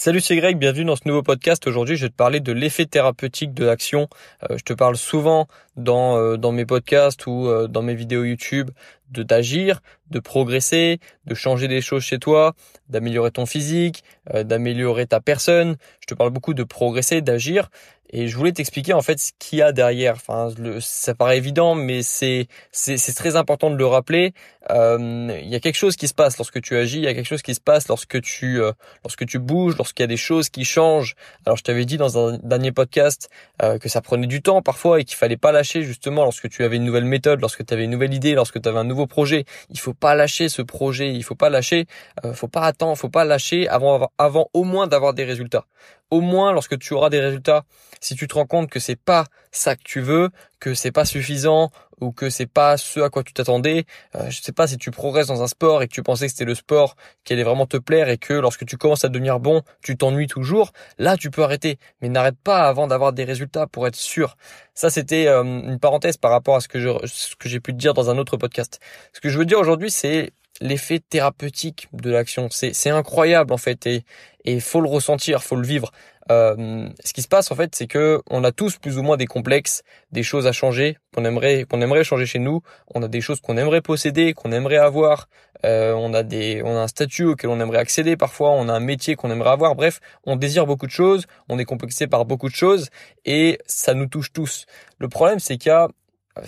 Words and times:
Salut, 0.00 0.20
c'est 0.20 0.36
Greg, 0.36 0.58
bienvenue 0.58 0.84
dans 0.84 0.94
ce 0.94 1.02
nouveau 1.06 1.24
podcast. 1.24 1.66
Aujourd'hui, 1.66 1.96
je 1.96 2.02
vais 2.02 2.08
te 2.08 2.14
parler 2.14 2.38
de 2.38 2.52
l'effet 2.52 2.86
thérapeutique 2.86 3.52
de 3.52 3.64
l'action. 3.64 4.06
Euh, 4.48 4.56
je 4.56 4.62
te 4.62 4.72
parle 4.72 4.94
souvent 4.96 5.48
dans, 5.74 6.16
euh, 6.16 6.36
dans 6.36 6.52
mes 6.52 6.64
podcasts 6.64 7.26
ou 7.26 7.48
euh, 7.48 7.66
dans 7.66 7.82
mes 7.82 7.96
vidéos 7.96 8.22
YouTube 8.22 8.70
de 9.10 9.24
d'agir, 9.24 9.80
de 10.10 10.20
progresser, 10.20 11.00
de 11.26 11.34
changer 11.34 11.66
des 11.66 11.80
choses 11.80 12.04
chez 12.04 12.20
toi, 12.20 12.54
d'améliorer 12.88 13.32
ton 13.32 13.44
physique, 13.44 14.04
d'améliorer 14.32 15.06
ta 15.06 15.18
personne. 15.18 15.76
Je 16.00 16.06
te 16.06 16.14
parle 16.14 16.30
beaucoup 16.30 16.54
de 16.54 16.62
progresser, 16.62 17.20
d'agir. 17.20 17.68
Et 18.10 18.28
je 18.28 18.36
voulais 18.36 18.52
t'expliquer 18.52 18.94
en 18.94 19.02
fait 19.02 19.18
ce 19.18 19.32
qu'il 19.38 19.58
y 19.58 19.62
a 19.62 19.72
derrière. 19.72 20.14
Enfin, 20.14 20.48
le, 20.58 20.80
ça 20.80 21.14
paraît 21.14 21.36
évident, 21.36 21.74
mais 21.74 22.02
c'est 22.02 22.48
c'est 22.72 23.14
très 23.14 23.36
important 23.36 23.70
de 23.70 23.76
le 23.76 23.86
rappeler. 23.86 24.32
Euh, 24.70 25.38
il 25.42 25.48
y 25.48 25.54
a 25.54 25.60
quelque 25.60 25.76
chose 25.76 25.96
qui 25.96 26.08
se 26.08 26.14
passe 26.14 26.38
lorsque 26.38 26.60
tu 26.60 26.76
agis. 26.76 26.98
Il 26.98 27.04
y 27.04 27.08
a 27.08 27.14
quelque 27.14 27.26
chose 27.26 27.42
qui 27.42 27.54
se 27.54 27.60
passe 27.60 27.88
lorsque 27.88 28.20
tu 28.22 28.60
euh, 28.62 28.72
lorsque 29.04 29.26
tu 29.26 29.38
bouges, 29.38 29.76
lorsqu'il 29.76 30.02
y 30.02 30.04
a 30.04 30.08
des 30.08 30.16
choses 30.16 30.48
qui 30.48 30.64
changent. 30.64 31.16
Alors, 31.44 31.56
je 31.56 31.62
t'avais 31.62 31.84
dit 31.84 31.96
dans 31.98 32.18
un 32.18 32.38
dernier 32.38 32.72
podcast 32.72 33.28
euh, 33.62 33.78
que 33.78 33.88
ça 33.88 34.00
prenait 34.00 34.26
du 34.26 34.42
temps 34.42 34.62
parfois 34.62 35.00
et 35.00 35.04
qu'il 35.04 35.16
fallait 35.16 35.36
pas 35.36 35.52
lâcher 35.52 35.82
justement 35.82 36.24
lorsque 36.24 36.48
tu 36.48 36.64
avais 36.64 36.76
une 36.76 36.84
nouvelle 36.84 37.04
méthode, 37.04 37.40
lorsque 37.40 37.64
tu 37.64 37.74
avais 37.74 37.84
une 37.84 37.90
nouvelle 37.90 38.14
idée, 38.14 38.34
lorsque 38.34 38.60
tu 38.60 38.68
avais 38.68 38.78
un 38.78 38.84
nouveau 38.84 39.06
projet. 39.06 39.44
Il 39.70 39.78
faut 39.78 39.94
pas 39.94 40.14
lâcher 40.14 40.48
ce 40.48 40.62
projet. 40.62 41.12
Il 41.12 41.22
faut 41.22 41.34
pas 41.34 41.50
lâcher. 41.50 41.86
Euh, 42.24 42.32
faut 42.32 42.48
pas 42.48 42.62
attendre. 42.62 42.96
Faut 42.96 43.10
pas 43.10 43.24
lâcher 43.24 43.68
avant 43.68 44.10
avant 44.16 44.48
au 44.54 44.64
moins 44.64 44.86
d'avoir 44.86 45.12
des 45.12 45.24
résultats 45.24 45.66
au 46.10 46.20
moins 46.20 46.52
lorsque 46.52 46.78
tu 46.78 46.94
auras 46.94 47.10
des 47.10 47.20
résultats, 47.20 47.64
si 48.00 48.14
tu 48.14 48.28
te 48.28 48.34
rends 48.34 48.46
compte 48.46 48.70
que 48.70 48.80
c'est 48.80 48.96
pas 48.96 49.26
ça 49.50 49.76
que 49.76 49.82
tu 49.84 50.00
veux, 50.00 50.30
que 50.60 50.74
c'est 50.74 50.92
pas 50.92 51.04
suffisant 51.04 51.70
ou 52.00 52.12
que 52.12 52.30
c'est 52.30 52.46
pas 52.46 52.76
ce 52.76 53.00
à 53.00 53.10
quoi 53.10 53.24
tu 53.24 53.32
t'attendais, 53.32 53.84
euh, 54.14 54.30
je 54.30 54.40
sais 54.40 54.52
pas 54.52 54.66
si 54.66 54.78
tu 54.78 54.90
progresses 54.90 55.26
dans 55.26 55.42
un 55.42 55.46
sport 55.48 55.82
et 55.82 55.88
que 55.88 55.92
tu 55.92 56.02
pensais 56.02 56.26
que 56.26 56.32
c'était 56.32 56.44
le 56.44 56.54
sport 56.54 56.94
qui 57.24 57.32
allait 57.32 57.42
vraiment 57.42 57.66
te 57.66 57.76
plaire 57.76 58.08
et 58.08 58.18
que 58.18 58.34
lorsque 58.34 58.64
tu 58.64 58.76
commences 58.76 59.04
à 59.04 59.08
devenir 59.08 59.40
bon, 59.40 59.62
tu 59.82 59.96
t'ennuies 59.96 60.28
toujours, 60.28 60.72
là 60.98 61.16
tu 61.16 61.30
peux 61.30 61.42
arrêter, 61.42 61.78
mais 62.00 62.08
n'arrête 62.08 62.38
pas 62.42 62.68
avant 62.68 62.86
d'avoir 62.86 63.12
des 63.12 63.24
résultats 63.24 63.66
pour 63.66 63.86
être 63.86 63.96
sûr. 63.96 64.36
Ça 64.74 64.90
c'était 64.90 65.26
euh, 65.26 65.42
une 65.42 65.78
parenthèse 65.80 66.16
par 66.16 66.30
rapport 66.30 66.56
à 66.56 66.60
ce 66.60 66.68
que 66.68 66.78
ce 67.06 67.36
que 67.36 67.48
j'ai 67.48 67.60
pu 67.60 67.72
te 67.72 67.78
dire 67.78 67.94
dans 67.94 68.10
un 68.10 68.18
autre 68.18 68.36
podcast. 68.36 68.80
Ce 69.12 69.20
que 69.20 69.28
je 69.28 69.38
veux 69.38 69.46
dire 69.46 69.58
aujourd'hui 69.58 69.90
c'est 69.90 70.32
l'effet 70.60 71.00
thérapeutique 71.00 71.88
de 71.92 72.10
l'action. 72.10 72.48
C'est, 72.50 72.90
incroyable 72.90 73.52
en 73.52 73.58
fait 73.58 73.86
et 73.86 74.04
il 74.44 74.60
faut 74.60 74.80
le 74.80 74.88
ressentir, 74.88 75.42
faut 75.42 75.56
le 75.56 75.66
vivre. 75.66 75.90
Euh, 76.30 76.88
ce 77.02 77.12
qui 77.12 77.22
se 77.22 77.28
passe 77.28 77.50
en 77.50 77.54
fait, 77.54 77.74
c'est 77.74 77.86
que 77.86 78.20
on 78.28 78.44
a 78.44 78.52
tous 78.52 78.76
plus 78.76 78.98
ou 78.98 79.02
moins 79.02 79.16
des 79.16 79.26
complexes, 79.26 79.82
des 80.12 80.22
choses 80.22 80.46
à 80.46 80.52
changer 80.52 80.98
qu'on 81.14 81.24
aimerait 81.24 81.64
qu'on 81.64 81.80
aimerait 81.80 82.04
changer 82.04 82.26
chez 82.26 82.38
nous. 82.38 82.60
On 82.94 83.02
a 83.02 83.08
des 83.08 83.20
choses 83.20 83.40
qu'on 83.40 83.56
aimerait 83.56 83.80
posséder, 83.80 84.34
qu'on 84.34 84.52
aimerait 84.52 84.76
avoir. 84.76 85.28
Euh, 85.64 85.92
on 85.94 86.14
a 86.14 86.22
des 86.22 86.62
on 86.64 86.76
a 86.76 86.80
un 86.80 86.88
statut 86.88 87.24
auquel 87.24 87.50
on 87.50 87.60
aimerait 87.60 87.78
accéder 87.78 88.16
parfois. 88.16 88.50
On 88.50 88.68
a 88.68 88.72
un 88.72 88.80
métier 88.80 89.16
qu'on 89.16 89.30
aimerait 89.30 89.50
avoir. 89.50 89.74
Bref, 89.74 90.00
on 90.24 90.36
désire 90.36 90.66
beaucoup 90.66 90.86
de 90.86 90.92
choses. 90.92 91.24
On 91.48 91.58
est 91.58 91.64
complexé 91.64 92.06
par 92.06 92.26
beaucoup 92.26 92.48
de 92.48 92.54
choses 92.54 92.90
et 93.24 93.58
ça 93.66 93.94
nous 93.94 94.06
touche 94.06 94.32
tous. 94.32 94.66
Le 94.98 95.08
problème, 95.08 95.38
c'est 95.38 95.56
qu'il 95.56 95.70
y 95.70 95.74
a 95.74 95.88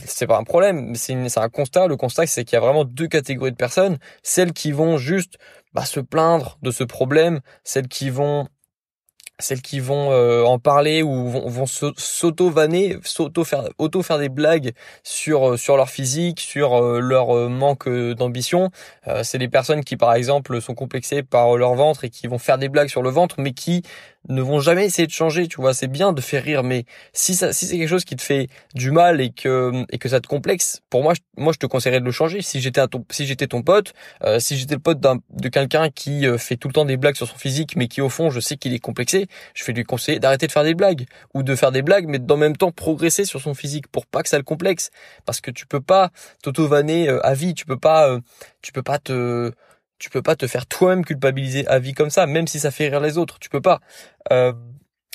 c'est 0.04 0.26
pas 0.26 0.38
un 0.38 0.44
problème, 0.44 0.94
c'est 0.94 1.38
un 1.38 1.48
constat. 1.48 1.86
Le 1.86 1.96
constat, 1.96 2.26
c'est 2.26 2.44
qu'il 2.44 2.54
y 2.54 2.56
a 2.56 2.60
vraiment 2.60 2.84
deux 2.84 3.08
catégories 3.08 3.52
de 3.52 3.56
personnes. 3.56 3.98
Celles 4.22 4.52
qui 4.52 4.72
vont 4.72 4.98
juste 4.98 5.38
bah, 5.74 5.84
se 5.84 6.00
plaindre 6.00 6.58
de 6.62 6.70
ce 6.70 6.84
problème, 6.84 7.40
celles 7.64 7.88
qui 7.88 8.10
vont 8.10 8.46
celles 9.40 9.62
qui 9.62 9.80
vont 9.80 10.12
euh, 10.12 10.44
en 10.44 10.58
parler 10.58 11.02
ou 11.02 11.28
vont, 11.28 11.66
s'auto-vanner, 11.66 12.98
s'auto-faire, 13.02 13.68
auto-faire 13.78 14.18
des 14.18 14.28
blagues 14.28 14.72
sur 15.02 15.50
euh, 15.50 15.56
sur 15.56 15.76
leur 15.76 15.88
physique, 15.88 16.40
sur 16.40 16.74
euh, 16.74 17.00
leur 17.00 17.48
manque 17.48 17.88
d'ambition. 17.88 18.70
c'est 19.22 19.38
les 19.38 19.48
personnes 19.48 19.84
qui, 19.84 19.96
par 19.96 20.14
exemple, 20.14 20.60
sont 20.60 20.74
complexées 20.74 21.22
par 21.22 21.56
leur 21.56 21.74
ventre 21.74 22.04
et 22.04 22.10
qui 22.10 22.26
vont 22.26 22.38
faire 22.38 22.58
des 22.58 22.68
blagues 22.68 22.88
sur 22.88 23.02
le 23.02 23.10
ventre, 23.10 23.36
mais 23.38 23.52
qui 23.52 23.82
ne 24.28 24.42
vont 24.42 24.60
jamais 24.60 24.86
essayer 24.86 25.06
de 25.06 25.12
changer. 25.12 25.48
Tu 25.48 25.60
vois, 25.60 25.74
c'est 25.74 25.88
bien 25.88 26.12
de 26.12 26.20
faire 26.20 26.42
rire, 26.42 26.62
mais 26.62 26.84
si 27.12 27.34
ça, 27.34 27.52
si 27.52 27.66
c'est 27.66 27.78
quelque 27.78 27.88
chose 27.88 28.04
qui 28.04 28.16
te 28.16 28.22
fait 28.22 28.48
du 28.74 28.90
mal 28.90 29.20
et 29.20 29.30
que 29.30 29.84
et 29.90 29.98
que 29.98 30.08
ça 30.08 30.20
te 30.20 30.26
complexe, 30.26 30.82
pour 30.90 31.02
moi, 31.02 31.14
moi, 31.36 31.52
je 31.52 31.58
te 31.58 31.66
conseillerais 31.66 32.00
de 32.00 32.04
le 32.04 32.12
changer. 32.12 32.42
Si 32.42 32.60
j'étais 32.60 32.86
ton, 32.86 33.04
si 33.10 33.26
j'étais 33.26 33.46
ton 33.46 33.62
pote, 33.62 33.94
si 34.38 34.56
j'étais 34.56 34.74
le 34.74 34.80
pote 34.80 35.00
d'un, 35.00 35.18
de 35.30 35.48
quelqu'un 35.48 35.90
qui 35.90 36.26
fait 36.38 36.56
tout 36.56 36.68
le 36.68 36.74
temps 36.74 36.84
des 36.84 36.96
blagues 36.96 37.16
sur 37.16 37.26
son 37.26 37.36
physique, 37.36 37.76
mais 37.76 37.88
qui 37.88 38.00
au 38.00 38.08
fond, 38.08 38.30
je 38.30 38.40
sais 38.40 38.56
qu'il 38.56 38.74
est 38.74 38.78
complexé 38.78 39.28
je 39.54 39.64
vais 39.64 39.72
lui 39.72 39.84
conseiller 39.84 40.18
d'arrêter 40.18 40.46
de 40.46 40.52
faire 40.52 40.64
des 40.64 40.74
blagues 40.74 41.06
ou 41.34 41.42
de 41.42 41.54
faire 41.54 41.72
des 41.72 41.82
blagues 41.82 42.06
mais 42.06 42.20
en 42.30 42.36
même 42.36 42.56
temps 42.56 42.70
progresser 42.70 43.24
sur 43.24 43.40
son 43.40 43.54
physique 43.54 43.88
pour 43.88 44.06
pas 44.06 44.22
que 44.22 44.28
ça 44.28 44.38
le 44.38 44.44
complexe 44.44 44.90
parce 45.24 45.40
que 45.40 45.50
tu 45.50 45.66
peux 45.66 45.80
pas 45.80 46.10
t'auto-vanner 46.42 47.08
euh, 47.08 47.24
à 47.24 47.34
vie, 47.34 47.54
tu 47.54 47.66
peux 47.66 47.78
pas 47.78 48.08
euh, 48.08 48.20
tu 48.62 48.72
peux 48.72 48.82
pas 48.82 48.98
te 48.98 49.52
tu 50.00 50.10
peux 50.10 50.22
pas 50.22 50.34
te 50.34 50.48
faire 50.48 50.66
toi-même 50.66 51.04
culpabiliser 51.04 51.68
à 51.68 51.78
vie 51.78 51.92
comme 51.92 52.10
ça 52.10 52.26
même 52.26 52.48
si 52.48 52.58
ça 52.58 52.72
fait 52.72 52.88
rire 52.88 53.00
les 53.00 53.18
autres, 53.18 53.38
tu 53.38 53.48
peux 53.48 53.60
pas. 53.60 53.80
Euh, 54.32 54.52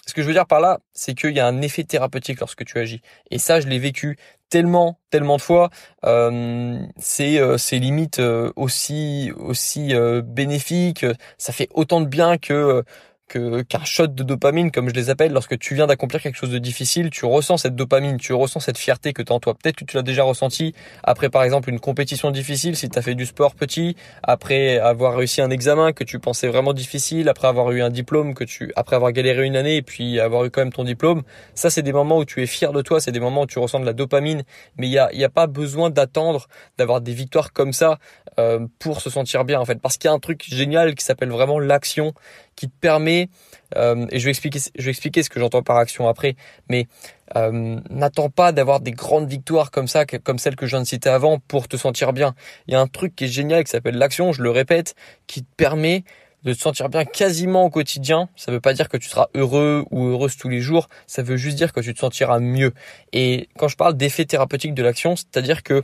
ce 0.07 0.13
que 0.13 0.22
je 0.22 0.28
veux 0.28 0.34
dire 0.34 0.46
par 0.46 0.62
là, 0.62 0.79
c'est 0.94 1.16
qu'il 1.16 1.31
y 1.31 1.40
a 1.40 1.47
un 1.47 1.62
effet 1.62 1.84
thérapeutique 1.84 2.40
lorsque 2.40 2.63
tu 2.63 2.78
agis. 2.78 3.01
Et 3.31 3.40
ça, 3.40 3.59
je 3.59 3.68
l'ai 3.68 3.79
vécu 3.79 4.18
tellement, 4.50 5.00
tellement 5.09 5.38
de 5.38 5.41
fois. 5.41 5.72
Euh, 6.06 6.79
c'est, 6.97 7.40
c'est 7.57 7.79
limite 7.79 8.22
aussi, 8.56 9.31
aussi 9.35 9.94
bénéfique. 10.23 11.07
Ça 11.40 11.53
fait 11.53 11.69
autant 11.73 12.02
de 12.02 12.06
bien 12.06 12.38
que 12.38 12.84
que 13.28 13.63
qu'un 13.63 13.84
shot 13.84 14.08
de 14.08 14.24
dopamine 14.24 14.72
comme 14.72 14.90
je 14.90 14.94
les 14.94 15.09
appelle 15.09 15.34
lorsque 15.34 15.58
tu 15.58 15.74
viens 15.75 15.88
d'accomplir 15.88 16.22
quelque 16.22 16.36
chose 16.36 16.52
de 16.52 16.59
difficile 16.59 17.09
tu 17.09 17.25
ressens 17.25 17.58
cette 17.58 17.75
dopamine 17.75 18.18
tu 18.18 18.34
ressens 18.34 18.59
cette 18.59 18.78
fierté 18.78 19.13
que 19.13 19.22
tu 19.22 19.31
as 19.31 19.36
en 19.36 19.40
toi. 19.40 19.56
Peut-être 19.56 19.78
que 19.78 19.86
tu 19.86 19.97
l'as 19.97 20.03
déjà 20.03 20.24
ressenti 20.24 20.74
après 21.03 21.30
par 21.30 21.44
exemple 21.44 21.69
une 21.69 21.80
compétition 21.80 22.31
difficile 22.31 22.75
si 22.75 22.90
tu 22.90 22.97
as 22.97 23.02
fait 23.02 23.16
du 23.16 23.25
sport 23.25 23.56
petit 23.56 23.96
après 24.24 24.78
avoir 24.78 25.16
réussi 25.16 25.41
un 25.41 25.50
examen 25.50 25.91
que 25.91 26.03
tu 26.03 26.19
pensais 26.19 26.47
vraiment 26.47 26.74
difficile 26.74 27.30
après 27.30 27.47
avoir 27.47 27.72
eu 27.72 27.81
un 27.81 27.90
diplôme 27.90 28.34
que 28.34 28.44
tu 28.44 28.72
après 28.75 28.96
avoir 28.96 29.12
galéré 29.12 29.46
une 29.46 29.56
année 29.56 29.78
et 29.78 29.81
puis 29.81 30.19
avoir 30.19 30.46
eu 30.46 30.52
quand 30.52 30.62
même 30.62 30.74
ton 30.74 30.84
diplôme. 30.84 31.24
Ça 31.56 31.69
c'est 31.69 31.84
des 31.84 31.94
moments 31.94 32.19
où 32.19 32.25
tu 32.25 32.44
es 32.44 32.47
fier 32.47 32.72
de 32.74 32.81
toi 32.81 33.00
c'est 33.00 33.12
des 33.12 33.19
moments 33.19 33.41
où 33.44 33.47
tu 33.47 33.59
ressens 33.59 33.80
de 33.80 33.85
la 33.85 33.94
dopamine. 33.94 34.44
Mais 34.78 34.88
il 34.88 34.91
y 34.91 35.00
a 35.00 35.09
a 35.25 35.30
pas 35.30 35.47
besoin 35.47 35.90
d'attendre 35.90 36.47
d'avoir 36.78 37.02
des 37.02 37.14
victoires 37.14 37.52
comme 37.52 37.74
ça 37.74 37.97
euh, 38.40 38.68
pour 38.80 39.02
se 39.02 39.09
sentir 39.09 39.46
bien 39.46 39.59
en 39.59 39.66
fait. 39.66 39.81
Parce 39.81 39.97
qu'il 39.97 40.08
y 40.08 40.12
a 40.12 40.14
un 40.14 40.19
truc 40.19 40.44
génial 40.47 40.94
qui 40.96 41.03
s'appelle 41.03 41.30
vraiment 41.30 41.59
l'action 41.59 42.14
qui 42.56 42.68
te 42.68 42.76
permet, 42.80 43.30
euh, 43.76 44.06
et 44.12 44.20
je 44.20 44.26
vais 44.26 44.32
expliquer, 44.32 44.60
je 44.76 44.84
vais 44.84 44.92
expliquer 44.92 45.24
ce 45.24 45.30
que 45.30 45.40
j'entends 45.40 45.62
par 45.62 45.78
action 45.78 46.08
après, 46.08 46.36
mais 46.70 46.88
euh, 47.36 47.80
n'attends 47.90 48.30
pas 48.30 48.52
d'avoir 48.52 48.80
des 48.80 48.92
grandes 48.92 49.28
victoires 49.28 49.72
comme 49.72 49.88
ça, 49.88 50.06
comme 50.06 50.40
celles 50.40 50.56
que 50.56 50.66
je 50.66 50.72
viens 50.72 50.82
de 50.82 50.88
citer 50.88 51.10
avant, 51.10 51.40
pour 51.40 51.68
te 51.68 51.78
sentir 51.78 52.14
bien. 52.14 52.36
Il 52.68 52.74
y 52.74 52.76
a 52.76 52.80
un 52.80 52.88
truc 52.88 53.16
qui 53.16 53.26
est 53.26 53.30
génial 53.30 53.64
qui 53.64 53.72
s'appelle 53.72 53.98
l'action, 53.98 54.32
je 54.32 54.42
le 54.42 54.52
répète, 54.52 54.96
qui 55.28 55.44
te 55.44 55.50
permet 55.58 56.04
de 56.44 56.54
te 56.54 56.60
sentir 56.60 56.90
bien 56.90 57.06
quasiment 57.06 57.66
au 57.66 57.70
quotidien. 57.70 58.30
Ça 58.36 58.52
ne 58.52 58.58
veut 58.58 58.62
pas 58.62 58.74
dire 58.74 58.88
que 58.88 58.98
tu 58.98 59.10
seras 59.10 59.28
heureux 59.34 59.84
ou 59.90 60.06
heureuse 60.06 60.38
tous 60.38 60.48
les 60.48 60.62
jours, 60.62 60.88
ça 61.08 61.24
veut 61.24 61.38
juste 61.38 61.58
dire 61.58 61.74
que 61.74 61.80
tu 61.80 61.94
te 61.94 62.00
sentiras 62.00 62.40
mieux. 62.40 62.72
Et 63.12 63.50
quand 63.58 63.68
je 63.68 63.76
parle 63.76 63.98
d'effet 63.98 64.26
thérapeutique 64.26 64.76
de 64.76 64.84
l'action, 64.84 65.16
c'est-à-dire 65.16 65.64
que 65.64 65.84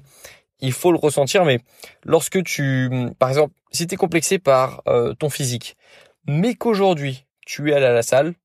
il 0.61 0.71
faut 0.71 0.91
le 0.91 0.99
ressentir, 0.99 1.43
mais 1.43 1.59
lorsque 2.03 2.43
tu, 2.43 2.89
par 3.17 3.29
exemple, 3.29 3.53
si 3.71 3.87
tu 3.87 3.95
es 3.95 3.97
complexé 3.97 4.37
par 4.37 4.83
euh, 4.87 5.13
ton 5.15 5.31
physique, 5.31 5.75
mais 6.25 6.55
qu'aujourd'hui 6.55 7.25
tu 7.45 7.71
es 7.71 7.73
allé 7.73 7.85
à 7.85 7.93
la 7.93 8.03
salle, 8.03 8.35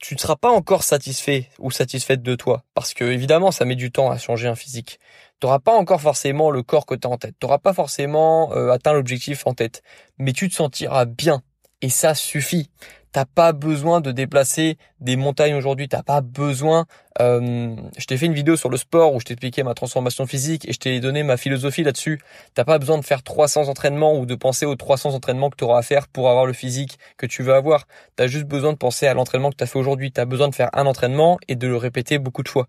tu 0.00 0.14
ne 0.14 0.18
seras 0.18 0.36
pas 0.36 0.50
encore 0.50 0.82
satisfait 0.82 1.48
ou 1.58 1.70
satisfaite 1.70 2.22
de 2.22 2.34
toi. 2.34 2.64
Parce 2.74 2.94
que 2.94 3.04
évidemment, 3.04 3.50
ça 3.50 3.64
met 3.64 3.76
du 3.76 3.90
temps 3.90 4.10
à 4.10 4.18
changer 4.18 4.46
un 4.46 4.54
physique. 4.54 5.00
Tu 5.40 5.46
n'auras 5.46 5.58
pas 5.58 5.74
encore 5.74 6.00
forcément 6.00 6.50
le 6.50 6.62
corps 6.62 6.86
que 6.86 6.94
tu 6.94 7.06
as 7.06 7.10
en 7.10 7.16
tête. 7.16 7.34
Tu 7.40 7.46
n'auras 7.46 7.58
pas 7.58 7.72
forcément 7.72 8.52
euh, 8.54 8.70
atteint 8.70 8.92
l'objectif 8.92 9.46
en 9.46 9.54
tête. 9.54 9.82
Mais 10.18 10.32
tu 10.32 10.48
te 10.48 10.54
sentiras 10.54 11.06
bien. 11.06 11.42
Et 11.82 11.88
ça 11.90 12.14
suffit. 12.14 12.70
T'as 13.12 13.24
pas 13.24 13.52
besoin 13.52 14.02
de 14.02 14.12
déplacer 14.12 14.76
des 15.00 15.16
montagnes 15.16 15.54
aujourd'hui. 15.54 15.88
T'as 15.88 16.02
pas 16.02 16.20
besoin. 16.20 16.84
Euh, 17.20 17.74
je 17.96 18.04
t'ai 18.04 18.18
fait 18.18 18.26
une 18.26 18.34
vidéo 18.34 18.56
sur 18.56 18.68
le 18.68 18.76
sport 18.76 19.14
où 19.14 19.20
je 19.20 19.24
t'expliquais 19.24 19.62
ma 19.62 19.72
transformation 19.72 20.26
physique 20.26 20.68
et 20.68 20.74
je 20.74 20.78
t'ai 20.78 21.00
donné 21.00 21.22
ma 21.22 21.38
philosophie 21.38 21.82
là-dessus. 21.82 22.20
T'as 22.54 22.64
pas 22.64 22.78
besoin 22.78 22.98
de 22.98 23.04
faire 23.04 23.22
300 23.22 23.68
entraînements 23.68 24.18
ou 24.18 24.26
de 24.26 24.34
penser 24.34 24.66
aux 24.66 24.76
300 24.76 25.14
entraînements 25.14 25.48
que 25.48 25.56
tu 25.56 25.64
auras 25.64 25.78
à 25.78 25.82
faire 25.82 26.08
pour 26.08 26.28
avoir 26.28 26.44
le 26.44 26.52
physique 26.52 26.98
que 27.16 27.24
tu 27.24 27.42
veux 27.42 27.54
avoir. 27.54 27.86
T'as 28.16 28.26
juste 28.26 28.44
besoin 28.44 28.72
de 28.72 28.78
penser 28.78 29.06
à 29.06 29.14
l'entraînement 29.14 29.50
que 29.50 29.56
tu 29.56 29.64
as 29.64 29.66
fait 29.66 29.78
aujourd'hui. 29.78 30.12
T'as 30.12 30.26
besoin 30.26 30.48
de 30.48 30.54
faire 30.54 30.68
un 30.74 30.84
entraînement 30.84 31.38
et 31.48 31.56
de 31.56 31.66
le 31.66 31.76
répéter 31.76 32.18
beaucoup 32.18 32.42
de 32.42 32.48
fois. 32.50 32.66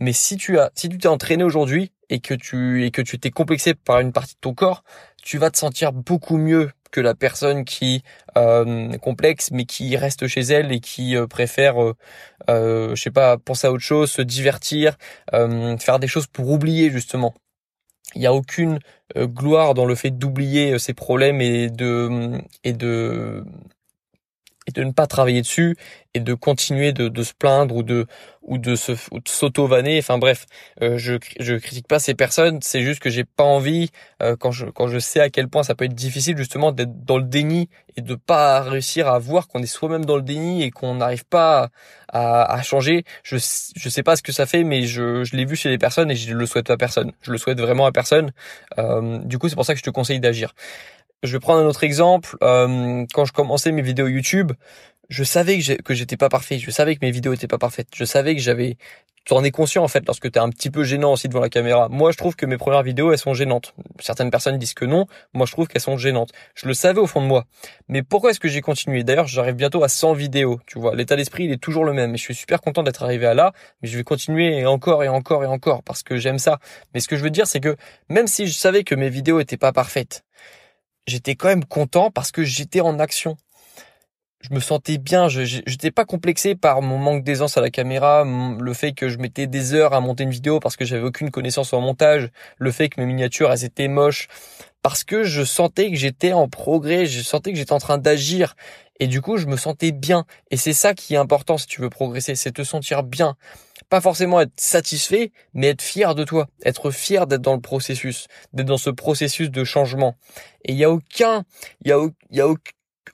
Mais 0.00 0.12
si 0.12 0.36
tu 0.36 0.58
as, 0.58 0.72
si 0.74 0.88
tu 0.88 0.98
t'es 0.98 1.06
entraîné 1.06 1.44
aujourd'hui 1.44 1.92
et 2.10 2.18
que 2.18 2.34
tu 2.34 2.84
et 2.84 2.90
que 2.90 3.00
tu 3.00 3.18
t'es 3.20 3.30
complexé 3.30 3.74
par 3.74 4.00
une 4.00 4.12
partie 4.12 4.34
de 4.34 4.40
ton 4.40 4.54
corps, 4.54 4.82
tu 5.24 5.38
vas 5.38 5.50
te 5.50 5.58
sentir 5.58 5.92
beaucoup 5.92 6.36
mieux 6.36 6.70
que 6.92 7.00
la 7.00 7.14
personne 7.14 7.64
qui 7.64 8.02
euh, 8.36 8.96
complexe 8.98 9.50
mais 9.52 9.64
qui 9.64 9.96
reste 9.96 10.28
chez 10.28 10.42
elle 10.42 10.70
et 10.70 10.80
qui 10.80 11.16
euh, 11.16 11.26
préfère 11.26 11.82
euh, 11.82 11.94
euh, 12.50 12.94
je 12.94 13.02
sais 13.02 13.10
pas 13.10 13.38
penser 13.38 13.66
à 13.66 13.72
autre 13.72 13.82
chose 13.82 14.10
se 14.12 14.22
divertir 14.22 14.96
euh, 15.32 15.76
faire 15.78 15.98
des 15.98 16.06
choses 16.08 16.26
pour 16.28 16.50
oublier 16.50 16.90
justement. 16.90 17.34
Il 18.14 18.20
n'y 18.20 18.26
a 18.26 18.34
aucune 18.34 18.78
gloire 19.16 19.74
dans 19.74 19.86
le 19.86 19.94
fait 19.96 20.12
d'oublier 20.12 20.78
ses 20.78 20.94
problèmes 20.94 21.40
et 21.40 21.68
de 21.70 22.40
et 22.62 22.72
de 22.72 23.44
et 24.66 24.72
de 24.72 24.82
ne 24.82 24.92
pas 24.92 25.06
travailler 25.06 25.42
dessus 25.42 25.76
et 26.14 26.20
de 26.20 26.34
continuer 26.34 26.92
de, 26.92 27.08
de 27.08 27.22
se 27.22 27.34
plaindre 27.34 27.74
ou 27.74 27.82
de 27.82 28.06
ou 28.42 28.58
de 28.58 28.76
se 28.76 28.92
s'auto-vanner. 29.26 29.98
Enfin 29.98 30.18
bref 30.18 30.46
euh, 30.82 30.96
je 30.98 31.14
je 31.40 31.54
critique 31.56 31.88
pas 31.88 31.98
ces 31.98 32.14
personnes. 32.14 32.60
C'est 32.62 32.82
juste 32.82 33.00
que 33.00 33.10
j'ai 33.10 33.24
pas 33.24 33.44
envie 33.44 33.90
euh, 34.22 34.36
quand 34.36 34.52
je 34.52 34.66
quand 34.66 34.88
je 34.88 34.98
sais 34.98 35.20
à 35.20 35.30
quel 35.30 35.48
point 35.48 35.62
ça 35.62 35.74
peut 35.74 35.84
être 35.84 35.94
difficile 35.94 36.36
justement 36.36 36.72
d'être 36.72 37.04
dans 37.04 37.18
le 37.18 37.24
déni 37.24 37.68
et 37.96 38.00
de 38.02 38.14
pas 38.14 38.60
réussir 38.62 39.08
à 39.08 39.18
voir 39.18 39.48
qu'on 39.48 39.62
est 39.62 39.66
soi-même 39.66 40.04
dans 40.04 40.16
le 40.16 40.22
déni 40.22 40.62
et 40.62 40.70
qu'on 40.70 40.96
n'arrive 40.96 41.24
pas 41.24 41.70
à, 42.12 42.52
à, 42.52 42.62
changer. 42.62 43.04
Je 43.22 43.36
je 43.76 43.88
sais 43.88 44.02
pas 44.02 44.16
ce 44.16 44.22
que 44.22 44.32
ça 44.32 44.46
fait 44.46 44.64
mais 44.64 44.82
je 44.86 45.24
je 45.24 45.36
l'ai 45.36 45.44
vu 45.44 45.56
chez 45.56 45.68
les 45.68 45.78
personnes 45.78 46.10
et 46.10 46.16
je 46.16 46.32
le 46.32 46.46
souhaite 46.46 46.70
à 46.70 46.76
personne. 46.76 47.12
Je 47.22 47.32
le 47.32 47.38
souhaite 47.38 47.60
vraiment 47.60 47.86
à 47.86 47.92
personne. 47.92 48.32
Euh, 48.78 49.18
du 49.18 49.38
coup 49.38 49.48
c'est 49.48 49.56
pour 49.56 49.64
ça 49.66 49.74
que 49.74 49.78
je 49.78 49.84
te 49.84 49.90
conseille 49.90 50.20
d'agir 50.20 50.54
je 51.24 51.32
vais 51.32 51.40
prendre 51.40 51.60
un 51.60 51.66
autre 51.66 51.84
exemple. 51.84 52.36
Euh, 52.42 53.04
quand 53.12 53.24
je 53.24 53.32
commençais 53.32 53.72
mes 53.72 53.82
vidéos 53.82 54.06
YouTube, 54.06 54.52
je 55.08 55.24
savais 55.24 55.58
que 55.84 55.94
j'étais 55.94 56.16
pas 56.16 56.28
parfait. 56.28 56.58
Je 56.58 56.70
savais 56.70 56.94
que 56.96 57.04
mes 57.04 57.10
vidéos 57.10 57.32
étaient 57.32 57.48
pas 57.48 57.58
parfaites. 57.58 57.88
Je 57.94 58.04
savais 58.04 58.34
que 58.34 58.40
j'avais. 58.40 58.76
Tu 59.24 59.32
en 59.32 59.42
es 59.42 59.50
conscient 59.50 59.82
en 59.82 59.88
fait 59.88 60.04
lorsque 60.06 60.30
tu 60.30 60.38
es 60.38 60.42
un 60.42 60.50
petit 60.50 60.68
peu 60.68 60.84
gênant 60.84 61.12
aussi 61.12 61.28
devant 61.28 61.40
la 61.40 61.48
caméra. 61.48 61.88
Moi, 61.88 62.12
je 62.12 62.18
trouve 62.18 62.36
que 62.36 62.44
mes 62.44 62.58
premières 62.58 62.82
vidéos 62.82 63.10
elles 63.10 63.18
sont 63.18 63.32
gênantes. 63.32 63.74
Certaines 63.98 64.30
personnes 64.30 64.58
disent 64.58 64.74
que 64.74 64.84
non. 64.84 65.06
Moi, 65.32 65.46
je 65.46 65.52
trouve 65.52 65.66
qu'elles 65.66 65.80
sont 65.80 65.96
gênantes. 65.96 66.30
Je 66.54 66.68
le 66.68 66.74
savais 66.74 67.00
au 67.00 67.06
fond 67.06 67.22
de 67.22 67.26
moi. 67.26 67.46
Mais 67.88 68.02
pourquoi 68.02 68.30
est-ce 68.30 68.40
que 68.40 68.48
j'ai 68.48 68.60
continué? 68.60 69.02
D'ailleurs, 69.02 69.26
j'arrive 69.26 69.54
bientôt 69.54 69.82
à 69.82 69.88
100 69.88 70.12
vidéos. 70.12 70.60
Tu 70.66 70.78
vois, 70.78 70.94
l'état 70.94 71.16
d'esprit 71.16 71.44
il 71.44 71.52
est 71.52 71.62
toujours 71.62 71.86
le 71.86 71.94
même. 71.94 72.14
Et 72.14 72.18
je 72.18 72.22
suis 72.22 72.34
super 72.34 72.60
content 72.60 72.82
d'être 72.82 73.02
arrivé 73.02 73.24
à 73.24 73.32
là. 73.32 73.52
Mais 73.80 73.88
je 73.88 73.96
vais 73.96 74.04
continuer 74.04 74.66
encore 74.66 75.02
et 75.02 75.08
encore 75.08 75.42
et 75.42 75.46
encore 75.46 75.82
parce 75.82 76.02
que 76.02 76.18
j'aime 76.18 76.38
ça. 76.38 76.58
Mais 76.92 77.00
ce 77.00 77.08
que 77.08 77.16
je 77.16 77.22
veux 77.22 77.30
dire, 77.30 77.46
c'est 77.46 77.60
que 77.60 77.76
même 78.10 78.26
si 78.26 78.46
je 78.46 78.52
savais 78.52 78.84
que 78.84 78.94
mes 78.94 79.08
vidéos 79.08 79.40
étaient 79.40 79.56
pas 79.56 79.72
parfaites, 79.72 80.22
j'étais 81.06 81.34
quand 81.34 81.48
même 81.48 81.64
content 81.64 82.10
parce 82.10 82.30
que 82.32 82.42
j'étais 82.42 82.80
en 82.80 82.98
action. 82.98 83.36
Je 84.40 84.52
me 84.54 84.60
sentais 84.60 84.98
bien, 84.98 85.28
je 85.28 85.42
j'étais 85.42 85.90
pas 85.90 86.04
complexé 86.04 86.54
par 86.54 86.82
mon 86.82 86.98
manque 86.98 87.24
d'aisance 87.24 87.56
à 87.56 87.62
la 87.62 87.70
caméra, 87.70 88.24
le 88.24 88.74
fait 88.74 88.92
que 88.92 89.08
je 89.08 89.16
mettais 89.16 89.46
des 89.46 89.72
heures 89.72 89.94
à 89.94 90.00
monter 90.00 90.24
une 90.24 90.30
vidéo 90.30 90.60
parce 90.60 90.76
que 90.76 90.84
j'avais 90.84 91.02
aucune 91.02 91.30
connaissance 91.30 91.72
en 91.72 91.80
montage, 91.80 92.28
le 92.58 92.70
fait 92.70 92.90
que 92.90 93.00
mes 93.00 93.06
miniatures 93.06 93.50
elles 93.50 93.64
étaient 93.64 93.88
moches 93.88 94.28
parce 94.82 95.02
que 95.02 95.24
je 95.24 95.44
sentais 95.44 95.90
que 95.90 95.96
j'étais 95.96 96.34
en 96.34 96.46
progrès, 96.46 97.06
je 97.06 97.22
sentais 97.22 97.52
que 97.52 97.58
j'étais 97.58 97.72
en 97.72 97.78
train 97.78 97.96
d'agir 97.96 98.54
et 99.00 99.06
du 99.06 99.22
coup 99.22 99.38
je 99.38 99.46
me 99.46 99.56
sentais 99.56 99.92
bien 99.92 100.26
et 100.50 100.58
c'est 100.58 100.74
ça 100.74 100.92
qui 100.92 101.14
est 101.14 101.18
important 101.18 101.56
si 101.56 101.66
tu 101.66 101.80
veux 101.80 101.88
progresser, 101.88 102.34
c'est 102.34 102.52
te 102.52 102.64
sentir 102.64 103.02
bien 103.02 103.36
pas 103.88 104.00
forcément 104.00 104.40
être 104.40 104.58
satisfait, 104.58 105.32
mais 105.52 105.68
être 105.68 105.82
fier 105.82 106.14
de 106.14 106.24
toi, 106.24 106.48
être 106.64 106.90
fier 106.90 107.26
d'être 107.26 107.42
dans 107.42 107.54
le 107.54 107.60
processus, 107.60 108.26
d'être 108.52 108.66
dans 108.66 108.78
ce 108.78 108.90
processus 108.90 109.50
de 109.50 109.64
changement. 109.64 110.16
Et 110.64 110.72
il 110.72 110.78
y 110.78 110.84
a 110.84 110.90
aucun, 110.90 111.44
il 111.84 111.88
y 111.88 111.92
a, 111.92 112.46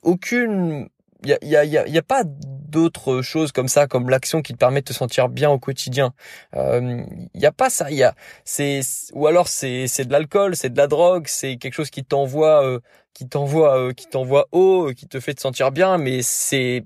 aucune, 0.02 0.88
il 1.24 1.36
y 1.42 1.98
a, 1.98 2.02
pas 2.02 2.22
d'autres 2.24 3.22
choses 3.22 3.52
comme 3.52 3.68
ça, 3.68 3.86
comme 3.86 4.08
l'action 4.08 4.42
qui 4.42 4.52
te 4.52 4.58
permet 4.58 4.80
de 4.80 4.86
te 4.86 4.92
sentir 4.92 5.28
bien 5.28 5.50
au 5.50 5.58
quotidien. 5.58 6.14
Euh, 6.54 7.02
il 7.34 7.40
y 7.40 7.46
a 7.46 7.52
pas 7.52 7.70
ça. 7.70 7.90
Il 7.90 8.10
c'est, 8.44 8.80
ou 9.12 9.26
alors 9.26 9.48
c'est, 9.48 9.86
c'est 9.86 10.04
de 10.04 10.12
l'alcool, 10.12 10.56
c'est 10.56 10.70
de 10.70 10.78
la 10.78 10.86
drogue, 10.86 11.26
c'est 11.26 11.56
quelque 11.56 11.74
chose 11.74 11.90
qui 11.90 12.04
t'envoie, 12.04 12.64
euh, 12.64 12.80
qui 13.12 13.28
t'envoie, 13.28 13.78
euh, 13.78 13.92
qui 13.92 14.06
t'envoie 14.06 14.46
haut, 14.52 14.92
qui 14.96 15.06
te 15.08 15.20
fait 15.20 15.34
te 15.34 15.40
sentir 15.40 15.72
bien, 15.72 15.98
mais 15.98 16.22
c'est 16.22 16.84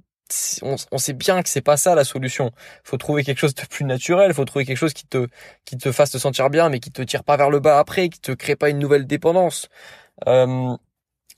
on, 0.62 0.98
sait 0.98 1.12
bien 1.12 1.42
que 1.42 1.48
c'est 1.48 1.60
pas 1.60 1.76
ça 1.76 1.94
la 1.94 2.04
solution. 2.04 2.50
Faut 2.82 2.96
trouver 2.96 3.24
quelque 3.24 3.38
chose 3.38 3.54
de 3.54 3.66
plus 3.66 3.84
naturel. 3.84 4.32
Faut 4.34 4.44
trouver 4.44 4.64
quelque 4.64 4.78
chose 4.78 4.94
qui 4.94 5.06
te 5.06 5.28
qui 5.64 5.76
te 5.76 5.92
fasse 5.92 6.10
te 6.10 6.18
sentir 6.18 6.50
bien, 6.50 6.68
mais 6.70 6.80
qui 6.80 6.90
te 6.90 7.02
tire 7.02 7.24
pas 7.24 7.36
vers 7.36 7.50
le 7.50 7.60
bas 7.60 7.78
après, 7.78 8.08
qui 8.08 8.20
te 8.20 8.32
crée 8.32 8.56
pas 8.56 8.70
une 8.70 8.78
nouvelle 8.78 9.06
dépendance. 9.06 9.68
Euh, 10.26 10.76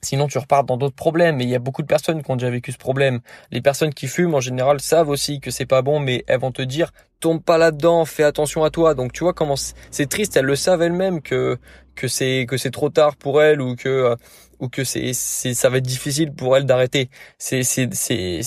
sinon, 0.02 0.28
tu 0.28 0.38
repars 0.38 0.64
dans 0.64 0.76
d'autres 0.76 0.94
problèmes. 0.94 1.40
Et 1.40 1.44
il 1.44 1.50
y 1.50 1.54
a 1.54 1.58
beaucoup 1.58 1.82
de 1.82 1.87
personnes 1.87 2.22
qui 2.22 2.31
ont 2.31 2.37
déjà 2.37 2.50
vécu 2.50 2.72
ce 2.72 2.78
problème. 2.78 3.20
Les 3.50 3.60
personnes 3.60 3.93
qui 3.93 4.06
fument 4.06 4.34
en 4.34 4.40
général 4.40 4.81
savent 4.81 5.08
aussi 5.08 5.40
que 5.40 5.50
c'est 5.50 5.66
pas 5.66 5.82
bon, 5.82 6.00
mais 6.00 6.25
elles 6.26 6.40
vont 6.40 6.52
te 6.52 6.62
dire 6.62 6.93
tombe 7.20 7.43
pas 7.43 7.58
là-dedans, 7.58 8.04
fais 8.04 8.25
attention 8.25 8.64
à 8.64 8.70
toi. 8.70 8.94
Donc 8.94 9.12
tu 9.12 9.25
vois 9.25 9.32
comment 9.32 9.56
c'est 9.90 10.08
triste. 10.08 10.37
Elles 10.37 10.44
le 10.44 10.56
savent 10.56 10.82
elles-mêmes 10.82 11.22
que 11.22 11.58
que 11.94 12.08
c'est 12.08 12.46
que 12.48 12.56
c'est 12.56 12.70
trop 12.70 12.90
tard 12.90 13.16
pour 13.16 13.43
elles 13.43 13.60
ou 13.60 13.75
que 13.75 13.88
euh, 13.88 14.16
ou 14.60 14.69
que 14.69 14.84
c'est 14.84 15.12
c'est 15.14 15.54
ça 15.54 15.70
va 15.70 15.78
être 15.78 15.87
difficile 15.87 16.32
pour 16.32 16.56
elles 16.56 16.66
d'arrêter. 16.66 17.10
C'est 17.38 17.62
c'est 17.62 17.93
c'est 17.94 18.40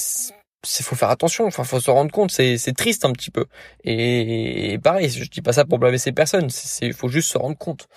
c'est 0.63 0.83
faut 0.83 0.95
faire 0.95 1.09
attention, 1.09 1.45
enfin 1.45 1.63
faut 1.63 1.79
se 1.79 1.89
rendre 1.91 2.11
compte, 2.11 2.31
c'est 2.31 2.57
c'est 2.57 2.73
triste 2.73 3.05
un 3.05 3.11
petit 3.13 3.31
peu. 3.31 3.45
Et, 3.83 4.77
pareil, 4.83 5.09
je 5.09 5.29
dis 5.29 5.41
pas 5.41 5.53
ça 5.53 5.65
pour 5.65 5.79
blâmer 5.79 5.97
ces 5.97 6.11
personnes, 6.11 6.49
c'est 6.49 6.91
faut 6.91 7.07
juste 7.09 7.31
se 7.31 7.37
rendre 7.37 7.57
compte. 7.57 7.87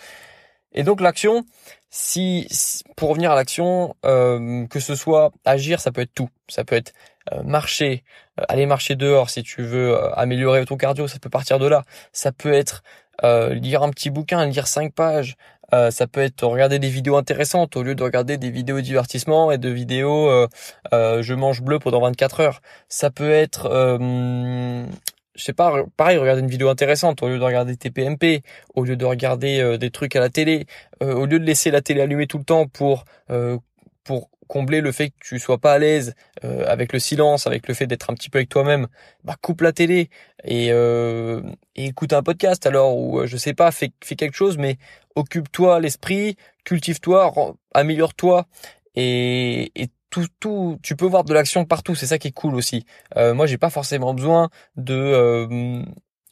Et 0.74 0.82
donc 0.82 1.00
l'action, 1.00 1.44
si, 1.90 2.48
pour 2.96 3.10
revenir 3.10 3.30
à 3.32 3.34
l'action, 3.34 3.94
euh, 4.04 4.66
que 4.68 4.80
ce 4.80 4.94
soit 4.94 5.32
agir, 5.44 5.80
ça 5.80 5.92
peut 5.92 6.00
être 6.02 6.14
tout. 6.14 6.30
Ça 6.48 6.64
peut 6.64 6.76
être 6.76 6.92
euh, 7.32 7.42
marcher, 7.42 8.04
euh, 8.40 8.44
aller 8.48 8.66
marcher 8.66 8.96
dehors 8.96 9.30
si 9.30 9.42
tu 9.42 9.62
veux 9.62 9.96
améliorer 10.18 10.64
ton 10.64 10.76
cardio, 10.76 11.06
ça 11.06 11.18
peut 11.18 11.30
partir 11.30 11.58
de 11.58 11.66
là. 11.66 11.84
Ça 12.12 12.32
peut 12.32 12.52
être 12.52 12.82
lire 13.22 13.84
un 13.84 13.90
petit 13.90 14.10
bouquin, 14.10 14.44
lire 14.46 14.66
cinq 14.66 14.94
pages, 14.94 15.36
euh, 15.74 15.90
ça 15.90 16.06
peut 16.06 16.20
être 16.20 16.44
regarder 16.46 16.78
des 16.78 16.88
vidéos 16.88 17.16
intéressantes 17.16 17.76
au 17.76 17.82
lieu 17.82 17.94
de 17.94 18.02
regarder 18.02 18.36
des 18.36 18.50
vidéos 18.50 18.80
divertissement 18.80 19.50
et 19.50 19.58
de 19.58 19.70
vidéos 19.70 20.28
euh, 20.28 20.46
euh, 20.92 21.22
je 21.22 21.34
mange 21.34 21.62
bleu 21.62 21.78
pendant 21.78 22.00
24 22.00 22.40
heures. 22.40 22.60
Ça 22.88 23.10
peut 23.10 23.30
être 23.30 23.68
je 25.34 25.44
sais 25.44 25.52
pas, 25.52 25.84
pareil, 25.96 26.18
regarder 26.18 26.42
une 26.42 26.48
vidéo 26.48 26.68
intéressante 26.68 27.22
au 27.22 27.28
lieu 27.28 27.38
de 27.38 27.44
regarder 27.44 27.76
TPMP, 27.76 28.42
au 28.74 28.84
lieu 28.84 28.96
de 28.96 29.04
regarder 29.04 29.78
des 29.78 29.90
trucs 29.90 30.14
à 30.16 30.20
la 30.20 30.28
télé, 30.28 30.66
au 31.00 31.26
lieu 31.26 31.38
de 31.38 31.44
laisser 31.44 31.70
la 31.70 31.80
télé 31.80 32.02
allumée 32.02 32.26
tout 32.26 32.38
le 32.38 32.44
temps 32.44 32.66
pour 32.66 33.04
pour 34.04 34.30
combler 34.52 34.82
le 34.82 34.92
fait 34.92 35.10
que 35.10 35.16
tu 35.20 35.38
sois 35.38 35.56
pas 35.56 35.72
à 35.72 35.78
l'aise 35.78 36.14
euh, 36.44 36.66
avec 36.68 36.92
le 36.92 36.98
silence, 36.98 37.46
avec 37.46 37.68
le 37.68 37.72
fait 37.74 37.86
d'être 37.86 38.10
un 38.10 38.14
petit 38.14 38.28
peu 38.28 38.36
avec 38.36 38.50
toi-même, 38.50 38.86
bah 39.24 39.34
coupe 39.40 39.62
la 39.62 39.72
télé 39.72 40.10
et, 40.44 40.68
euh, 40.72 41.40
écoute 41.74 42.12
un 42.12 42.22
podcast 42.22 42.66
alors 42.66 42.98
ou 42.98 43.20
euh, 43.20 43.26
je 43.26 43.38
sais 43.38 43.54
pas, 43.54 43.70
fais, 43.70 43.92
fais 44.04 44.14
quelque 44.14 44.36
chose 44.36 44.58
mais 44.58 44.76
occupe-toi 45.14 45.80
l'esprit, 45.80 46.36
cultive-toi, 46.64 47.32
améliore-toi 47.72 48.46
et, 48.94 49.72
et 49.74 49.88
tout, 50.12 50.26
tout, 50.38 50.78
tu 50.82 50.94
peux 50.94 51.06
voir 51.06 51.24
de 51.24 51.32
l'action 51.32 51.64
partout, 51.64 51.94
c'est 51.94 52.06
ça 52.06 52.18
qui 52.18 52.28
est 52.28 52.32
cool 52.32 52.54
aussi. 52.54 52.84
Euh, 53.16 53.32
moi, 53.34 53.46
j'ai 53.46 53.58
pas 53.58 53.70
forcément 53.70 54.14
besoin 54.14 54.50
de 54.76 55.82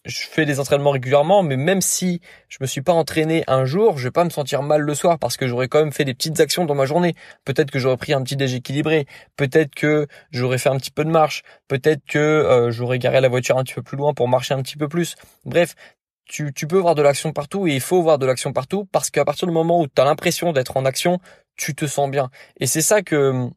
je 0.05 0.21
fais 0.21 0.47
des 0.47 0.61
entraînements 0.61 0.91
régulièrement, 0.91 1.43
mais 1.43 1.57
même 1.57 1.81
si 1.81 2.21
je 2.49 2.59
me 2.61 2.67
suis 2.67 2.81
pas 2.81 2.93
entraîné 2.93 3.45
un 3.47 3.65
jour, 3.65 3.99
je 3.99 4.05
vais 4.05 4.11
pas 4.11 4.25
me 4.25 4.31
sentir 4.31 4.63
mal 4.63 4.81
le 4.81 4.95
soir 4.95 5.19
parce 5.19 5.37
que 5.37 5.47
j'aurais 5.47 5.69
quand 5.69 5.81
même 5.81 5.93
fait 5.93 6.05
des 6.05 6.15
petites 6.15 6.41
actions 6.41 6.65
dans 6.65 6.75
ma 6.75 6.87
journée. 6.87 7.15
Peut-être 7.45 7.71
que 7.71 7.79
j'aurais 7.79 7.97
pris 7.97 8.13
un 8.13 8.23
petit 8.23 8.37
déj 8.37 8.55
équilibré, 8.55 9.07
peut-être 9.37 9.75
que 9.75 10.07
j'aurais 10.31 10.59
fait 10.59 10.71
un 10.71 10.79
petit 10.79 10.91
peu 10.91 11.05
de 11.05 11.11
marche, 11.11 11.43
peut-être 11.69 12.03
que 12.07 12.19
euh, 12.19 12.71
j'aurais 12.71 12.99
garé 12.99 13.21
la 13.21 13.29
voiture 13.29 13.59
un 13.59 13.65
petit 13.65 13.75
peu 13.75 13.83
plus 13.83 13.97
loin 13.97 14.15
pour 14.15 14.29
marcher 14.29 14.55
un 14.55 14.63
petit 14.63 14.77
peu 14.77 14.89
plus. 14.89 15.17
Bref, 15.45 15.75
tu, 16.25 16.53
tu 16.55 16.67
peux 16.67 16.79
voir 16.79 16.95
de 16.95 17.03
l'action 17.03 17.33
partout 17.33 17.67
et 17.67 17.75
il 17.75 17.81
faut 17.81 18.03
voir 18.03 18.19
de 18.19 18.25
l'action 18.25 18.53
partout 18.53 18.87
parce 18.87 19.11
qu'à 19.11 19.25
partir 19.25 19.49
du 19.49 19.53
moment 19.53 19.81
où 19.81 19.87
tu 19.87 20.01
as 20.01 20.05
l'impression 20.05 20.53
d'être 20.53 20.77
en 20.77 20.85
action, 20.87 21.19
tu 21.57 21.75
te 21.75 21.87
sens 21.87 22.11
bien. 22.11 22.31
Et 22.59 22.67
c'est 22.67 22.83
ça 22.83 23.03
que 23.03 23.51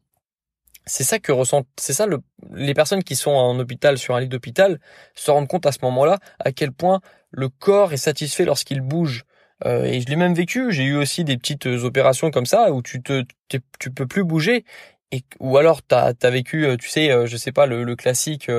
c'est 0.86 1.04
ça 1.04 1.18
que 1.18 1.32
ressentent, 1.32 1.66
c'est 1.78 1.92
ça 1.92 2.06
le, 2.06 2.20
les 2.52 2.74
personnes 2.74 3.02
qui 3.02 3.16
sont 3.16 3.30
en 3.30 3.58
hôpital 3.58 3.98
sur 3.98 4.14
un 4.14 4.20
lit 4.20 4.28
d'hôpital 4.28 4.80
se 5.14 5.30
rendent 5.30 5.48
compte 5.48 5.66
à 5.66 5.72
ce 5.72 5.78
moment-là 5.82 6.18
à 6.38 6.52
quel 6.52 6.72
point 6.72 7.00
le 7.30 7.48
corps 7.48 7.92
est 7.92 7.98
satisfait 7.98 8.44
lorsqu'il 8.44 8.80
bouge. 8.80 9.24
Euh, 9.64 9.84
et 9.84 10.00
je 10.00 10.06
l'ai 10.06 10.16
même 10.16 10.34
vécu. 10.34 10.72
J'ai 10.72 10.84
eu 10.84 10.96
aussi 10.96 11.24
des 11.24 11.36
petites 11.38 11.66
opérations 11.66 12.30
comme 12.30 12.46
ça 12.46 12.72
où 12.72 12.82
tu 12.82 13.02
te, 13.02 13.24
tu 13.48 13.90
peux 13.90 14.06
plus 14.06 14.24
bouger. 14.24 14.64
Et, 15.12 15.22
ou 15.38 15.56
alors 15.58 15.82
t'as 15.82 16.12
as 16.20 16.30
vécu, 16.30 16.66
euh, 16.66 16.76
tu 16.76 16.88
sais, 16.88 17.10
euh, 17.10 17.26
je 17.26 17.36
sais 17.36 17.52
pas, 17.52 17.66
le, 17.66 17.84
le 17.84 17.96
classique, 17.96 18.50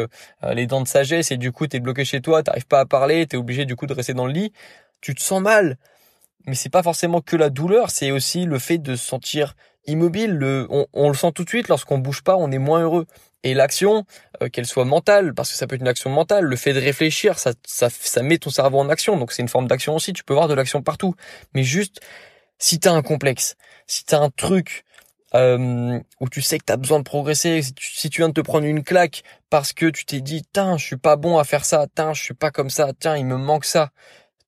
les 0.54 0.68
dents 0.68 0.82
de 0.82 0.88
sagesse 0.88 1.32
et 1.32 1.38
du 1.38 1.52
coup 1.52 1.68
t'es 1.68 1.80
bloqué 1.80 2.06
chez 2.06 2.22
toi, 2.22 2.44
t'arrives 2.44 2.68
pas 2.68 2.80
à 2.82 2.86
parler, 2.86 3.28
t'es 3.28 3.38
obligé 3.38 3.66
du 3.66 3.76
coup 3.76 3.88
de 3.88 3.94
rester 3.94 4.14
dans 4.14 4.26
le 4.26 4.34
lit. 4.34 4.54
Tu 5.02 5.14
te 5.14 5.22
sens 5.22 5.42
mal, 5.42 5.78
mais 6.48 6.56
c'est 6.56 6.70
pas 6.70 6.84
forcément 6.84 7.22
que 7.22 7.36
la 7.36 7.50
douleur, 7.50 7.90
c'est 7.92 8.12
aussi 8.12 8.46
le 8.46 8.60
fait 8.60 8.78
de 8.78 8.96
se 8.96 9.06
sentir 9.06 9.56
immobile. 9.88 10.32
Le, 10.32 10.68
on, 10.94 11.10
le 11.10 11.16
sent 11.16 11.32
tout 11.34 11.44
de 11.44 11.50
suite, 11.50 11.68
lorsqu'on 11.68 11.98
bouge 11.98 12.22
pas, 12.22 12.36
on 12.36 12.52
est 12.52 12.58
moins 12.58 12.82
heureux. 12.82 13.06
Et 13.44 13.54
l'action, 13.54 14.06
euh, 14.42 14.50
qu'elle 14.50 14.66
soit 14.66 14.86
mentale, 14.86 15.34
parce 15.34 15.52
que 15.52 15.58
ça 15.58 15.68
peut 15.68 15.76
être 15.76 15.82
une 15.82 15.88
action 15.88 16.10
mentale, 16.10 16.46
le 16.46 16.56
fait 16.56 16.74
de 16.74 16.80
réfléchir, 16.80 17.38
ça, 17.38 17.54
ça, 17.66 17.90
ça 17.92 18.24
met 18.24 18.40
ton 18.40 18.50
cerveau 18.50 18.80
en 18.80 18.90
action, 18.90 19.18
donc 19.18 19.32
c'est 19.32 19.44
une 19.44 19.50
forme 19.50 19.68
d'action 19.68 19.96
aussi, 19.96 20.14
tu 20.14 20.24
peux 20.24 20.34
voir 20.34 20.48
de 20.48 20.56
l'action 20.56 20.82
partout. 20.82 21.14
Mais 21.54 21.64
juste, 21.64 22.02
si 22.58 22.80
t'as 22.80 22.92
un 22.92 23.04
complexe, 23.04 23.56
si 23.86 24.04
t'as 24.04 24.20
un 24.20 24.32
truc 24.32 24.84
euh, 25.36 26.00
où 26.20 26.30
tu 26.30 26.42
sais 26.42 26.58
que 26.58 26.66
t'as 26.66 26.78
besoin 26.78 27.00
de 27.00 27.04
progresser, 27.04 27.62
si 27.62 27.74
tu, 27.74 27.92
si 27.92 28.10
tu, 28.10 28.22
viens 28.22 28.30
de 28.30 28.34
te 28.34 28.42
prendre 28.42 28.66
une 28.66 28.84
claque 28.84 29.24
parce 29.50 29.74
que 29.74 29.88
tu 29.88 30.06
t'es 30.06 30.22
dit, 30.22 30.44
tiens, 30.54 30.78
je 30.78 30.86
suis 30.86 30.98
pas 30.98 31.16
bon 31.16 31.38
à 31.38 31.44
faire 31.44 31.66
ça, 31.66 31.86
tiens, 31.94 32.14
je 32.14 32.24
suis 32.24 32.34
pas 32.34 32.52
comme 32.52 32.70
ça, 32.70 32.94
tiens, 33.00 33.16
il 33.16 33.26
me 33.26 33.38
manque 33.38 33.66
ça, 33.66 33.92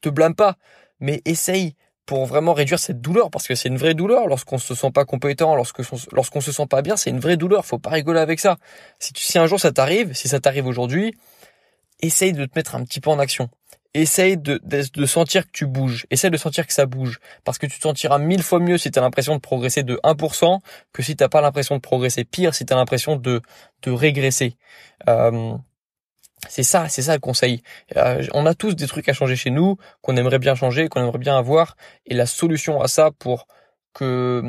te 0.01 0.09
blâme 0.09 0.35
pas, 0.35 0.55
mais 0.99 1.21
essaye 1.25 1.75
pour 2.07 2.25
vraiment 2.25 2.53
réduire 2.53 2.79
cette 2.79 3.01
douleur 3.01 3.29
parce 3.29 3.47
que 3.47 3.53
c'est 3.53 3.67
une 3.67 3.77
vraie 3.77 3.93
douleur 3.93 4.27
lorsqu'on 4.27 4.57
se 4.57 4.73
sent 4.73 4.91
pas 4.91 5.05
compétent, 5.05 5.55
lorsque 5.55 5.81
lorsqu'on 6.13 6.41
se 6.41 6.51
sent 6.51 6.65
pas 6.65 6.81
bien, 6.81 6.95
c'est 6.95 7.11
une 7.11 7.19
vraie 7.19 7.37
douleur, 7.37 7.65
faut 7.65 7.77
pas 7.77 7.91
rigoler 7.91 8.21
avec 8.21 8.39
ça. 8.39 8.55
Si 8.97 9.13
tu, 9.13 9.37
un 9.37 9.45
jour 9.45 9.59
ça 9.59 9.71
t'arrive, 9.71 10.13
si 10.13 10.29
ça 10.29 10.39
t'arrive 10.39 10.65
aujourd'hui, 10.65 11.13
essaye 11.99 12.31
de 12.31 12.45
te 12.45 12.51
mettre 12.55 12.75
un 12.75 12.83
petit 12.83 13.01
peu 13.01 13.09
en 13.09 13.19
action. 13.19 13.49
essaye 13.93 14.37
de, 14.37 14.61
de, 14.63 15.05
sentir 15.05 15.45
que 15.45 15.51
tu 15.51 15.65
bouges, 15.65 16.07
essaye 16.09 16.31
de 16.31 16.37
sentir 16.37 16.65
que 16.65 16.73
ça 16.73 16.85
bouge, 16.85 17.19
parce 17.43 17.57
que 17.57 17.65
tu 17.65 17.77
te 17.77 17.83
sentiras 17.83 18.19
mille 18.19 18.43
fois 18.43 18.59
mieux 18.59 18.77
si 18.77 18.89
tu 18.89 18.99
as 18.99 19.01
l'impression 19.01 19.35
de 19.35 19.41
progresser 19.41 19.83
de 19.83 19.99
1% 20.03 20.59
que 20.93 21.03
si 21.03 21.15
t'as 21.15 21.27
pas 21.27 21.41
l'impression 21.41 21.75
de 21.75 21.81
progresser, 21.81 22.23
pire 22.23 22.55
si 22.55 22.65
tu 22.65 22.73
as 22.73 22.77
l'impression 22.77 23.17
de, 23.17 23.41
de 23.81 23.91
régresser. 23.91 24.55
Euh, 25.09 25.57
c'est 26.49 26.63
ça, 26.63 26.87
c'est 26.87 27.01
ça 27.01 27.13
le 27.13 27.19
conseil. 27.19 27.61
Euh, 27.95 28.25
on 28.33 28.45
a 28.45 28.53
tous 28.53 28.75
des 28.75 28.87
trucs 28.87 29.09
à 29.09 29.13
changer 29.13 29.35
chez 29.35 29.49
nous, 29.49 29.77
qu'on 30.01 30.15
aimerait 30.17 30.39
bien 30.39 30.55
changer, 30.55 30.87
qu'on 30.87 31.01
aimerait 31.01 31.17
bien 31.17 31.37
avoir, 31.37 31.75
et 32.05 32.13
la 32.13 32.25
solution 32.25 32.81
à 32.81 32.87
ça 32.87 33.11
pour 33.17 33.47
que 33.93 34.43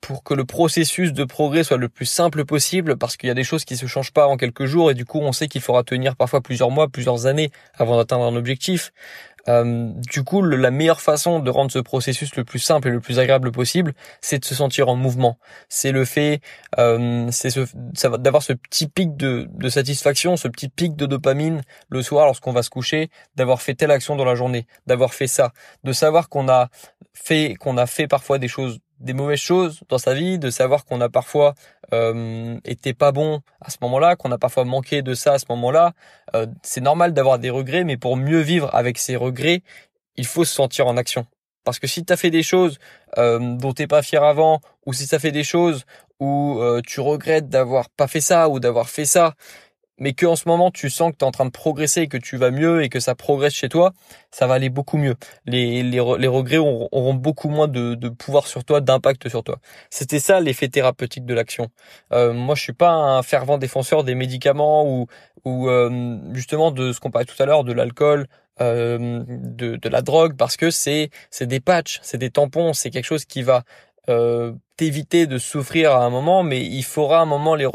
pour 0.00 0.22
que 0.22 0.34
le 0.34 0.44
processus 0.44 1.12
de 1.12 1.24
progrès 1.24 1.64
soit 1.64 1.78
le 1.78 1.88
plus 1.88 2.06
simple 2.06 2.44
possible, 2.44 2.96
parce 2.96 3.16
qu'il 3.16 3.26
y 3.28 3.30
a 3.30 3.34
des 3.34 3.44
choses 3.44 3.64
qui 3.64 3.76
se 3.76 3.86
changent 3.86 4.12
pas 4.12 4.28
en 4.28 4.36
quelques 4.36 4.66
jours, 4.66 4.90
et 4.90 4.94
du 4.94 5.04
coup 5.04 5.18
on 5.20 5.32
sait 5.32 5.48
qu'il 5.48 5.60
faudra 5.60 5.82
tenir 5.82 6.16
parfois 6.16 6.40
plusieurs 6.40 6.70
mois, 6.70 6.88
plusieurs 6.88 7.26
années 7.26 7.50
avant 7.74 7.96
d'atteindre 7.96 8.24
un 8.24 8.36
objectif. 8.36 8.92
Euh, 9.48 9.92
du 10.10 10.24
coup, 10.24 10.42
la 10.42 10.70
meilleure 10.70 11.00
façon 11.00 11.40
de 11.40 11.50
rendre 11.50 11.70
ce 11.70 11.78
processus 11.78 12.34
le 12.36 12.44
plus 12.44 12.58
simple 12.58 12.88
et 12.88 12.90
le 12.90 13.00
plus 13.00 13.18
agréable 13.18 13.52
possible, 13.52 13.94
c'est 14.20 14.38
de 14.38 14.44
se 14.44 14.54
sentir 14.54 14.88
en 14.88 14.96
mouvement. 14.96 15.38
C'est 15.68 15.92
le 15.92 16.04
fait, 16.04 16.40
euh, 16.78 17.28
c'est 17.30 17.50
ce, 17.50 17.60
d'avoir 18.16 18.42
ce 18.42 18.52
petit 18.52 18.88
pic 18.88 19.16
de, 19.16 19.48
de 19.50 19.68
satisfaction, 19.68 20.36
ce 20.36 20.48
petit 20.48 20.68
pic 20.68 20.96
de 20.96 21.06
dopamine 21.06 21.62
le 21.88 22.02
soir 22.02 22.26
lorsqu'on 22.26 22.52
va 22.52 22.62
se 22.62 22.70
coucher, 22.70 23.10
d'avoir 23.36 23.62
fait 23.62 23.74
telle 23.74 23.90
action 23.90 24.16
dans 24.16 24.24
la 24.24 24.34
journée, 24.34 24.66
d'avoir 24.86 25.14
fait 25.14 25.26
ça, 25.28 25.52
de 25.84 25.92
savoir 25.92 26.28
qu'on 26.28 26.48
a 26.48 26.68
fait, 27.14 27.54
qu'on 27.54 27.76
a 27.76 27.86
fait 27.86 28.06
parfois 28.06 28.38
des 28.38 28.48
choses 28.48 28.80
des 29.00 29.12
mauvaises 29.12 29.40
choses 29.40 29.80
dans 29.88 29.98
sa 29.98 30.14
vie, 30.14 30.38
de 30.38 30.50
savoir 30.50 30.84
qu'on 30.84 31.00
a 31.00 31.08
parfois 31.08 31.54
euh, 31.92 32.58
été 32.64 32.94
pas 32.94 33.12
bon 33.12 33.40
à 33.60 33.70
ce 33.70 33.76
moment-là, 33.82 34.16
qu'on 34.16 34.32
a 34.32 34.38
parfois 34.38 34.64
manqué 34.64 35.02
de 35.02 35.14
ça 35.14 35.34
à 35.34 35.38
ce 35.38 35.46
moment-là. 35.50 35.92
Euh, 36.34 36.46
c'est 36.62 36.80
normal 36.80 37.12
d'avoir 37.12 37.38
des 37.38 37.50
regrets, 37.50 37.84
mais 37.84 37.96
pour 37.96 38.16
mieux 38.16 38.40
vivre 38.40 38.74
avec 38.74 38.98
ces 38.98 39.16
regrets, 39.16 39.62
il 40.16 40.26
faut 40.26 40.44
se 40.44 40.54
sentir 40.54 40.86
en 40.86 40.96
action. 40.96 41.26
Parce 41.64 41.80
que 41.80 41.88
si 41.88 42.04
tu 42.04 42.12
as 42.12 42.16
fait 42.16 42.30
des 42.30 42.44
choses 42.44 42.78
euh, 43.18 43.56
dont 43.56 43.72
t'es 43.72 43.88
pas 43.88 44.00
fier 44.00 44.22
avant, 44.22 44.60
ou 44.86 44.92
si 44.92 45.04
ça 45.04 45.18
fait 45.18 45.32
des 45.32 45.42
choses 45.42 45.84
où 46.20 46.58
euh, 46.60 46.80
tu 46.86 47.00
regrettes 47.00 47.48
d'avoir 47.48 47.90
pas 47.90 48.06
fait 48.06 48.20
ça 48.20 48.48
ou 48.48 48.60
d'avoir 48.60 48.88
fait 48.88 49.04
ça, 49.04 49.34
mais 49.98 50.12
que 50.12 50.26
en 50.26 50.36
ce 50.36 50.48
moment 50.48 50.70
tu 50.70 50.90
sens 50.90 51.12
que 51.12 51.16
tu 51.16 51.24
es 51.24 51.28
en 51.28 51.30
train 51.30 51.44
de 51.44 51.50
progresser 51.50 52.02
et 52.02 52.08
que 52.08 52.16
tu 52.16 52.36
vas 52.36 52.50
mieux 52.50 52.82
et 52.82 52.88
que 52.88 53.00
ça 53.00 53.14
progresse 53.14 53.54
chez 53.54 53.68
toi, 53.68 53.92
ça 54.30 54.46
va 54.46 54.54
aller 54.54 54.68
beaucoup 54.68 54.96
mieux. 54.98 55.16
Les, 55.46 55.82
les, 55.82 56.00
les 56.18 56.28
regrets 56.28 56.58
auront, 56.58 57.14
beaucoup 57.14 57.48
moins 57.48 57.68
de, 57.68 57.94
de, 57.94 58.08
pouvoir 58.08 58.46
sur 58.46 58.64
toi, 58.64 58.80
d'impact 58.80 59.28
sur 59.28 59.42
toi. 59.42 59.58
C'était 59.90 60.20
ça 60.20 60.40
l'effet 60.40 60.68
thérapeutique 60.68 61.24
de 61.24 61.34
l'action. 61.34 61.68
Euh, 62.12 62.32
moi, 62.32 62.54
je 62.54 62.62
suis 62.62 62.72
pas 62.72 62.90
un 62.90 63.22
fervent 63.22 63.58
défenseur 63.58 64.04
des 64.04 64.14
médicaments 64.14 64.86
ou, 64.86 65.06
ou 65.44 65.68
euh, 65.68 66.18
justement 66.34 66.70
de 66.70 66.92
ce 66.92 67.00
qu'on 67.00 67.10
parlait 67.10 67.26
tout 67.26 67.42
à 67.42 67.46
l'heure, 67.46 67.64
de 67.64 67.72
l'alcool, 67.72 68.26
euh, 68.60 69.24
de, 69.28 69.76
de 69.76 69.88
la 69.88 70.02
drogue, 70.02 70.34
parce 70.36 70.56
que 70.56 70.70
c'est 70.70 71.10
c'est 71.30 71.46
des 71.46 71.60
patchs, 71.60 72.00
c'est 72.02 72.18
des 72.18 72.30
tampons, 72.30 72.72
c'est 72.72 72.90
quelque 72.90 73.04
chose 73.04 73.26
qui 73.26 73.42
va 73.42 73.64
euh, 74.08 74.52
t'éviter 74.76 75.26
de 75.26 75.38
souffrir 75.38 75.92
à 75.92 76.04
un 76.04 76.10
moment, 76.10 76.42
mais 76.42 76.64
il 76.64 76.84
faudra 76.84 77.20
un 77.20 77.26
moment 77.26 77.54
les 77.54 77.66